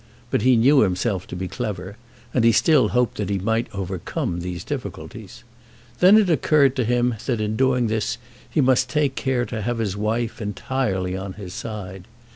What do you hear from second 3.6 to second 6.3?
overcome these difficulties. Then it